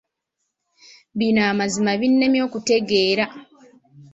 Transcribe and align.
Bino 1.17 1.41
amazima 1.51 1.91
binnemye 1.99 2.41
okutegeera. 2.47 3.25